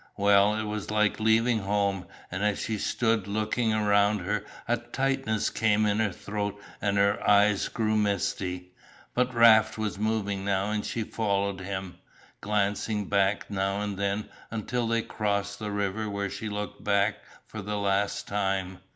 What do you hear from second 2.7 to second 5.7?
stood looking around her a tightness